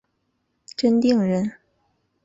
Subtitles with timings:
[0.77, 1.51] 真定人。